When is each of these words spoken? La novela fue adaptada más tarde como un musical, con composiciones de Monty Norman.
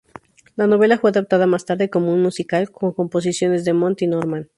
La 0.55 0.65
novela 0.65 0.97
fue 0.97 1.11
adaptada 1.11 1.45
más 1.45 1.65
tarde 1.67 1.91
como 1.91 2.11
un 2.11 2.23
musical, 2.23 2.71
con 2.71 2.91
composiciones 2.91 3.65
de 3.65 3.73
Monty 3.73 4.07
Norman. 4.07 4.49